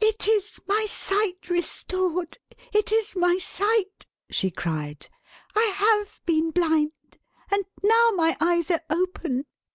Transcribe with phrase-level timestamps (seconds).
[0.00, 2.38] "It is my sight restored.
[2.72, 5.06] It is my sight!" she cried.
[5.54, 6.92] "I have been blind,
[7.50, 9.44] and now my eyes are open.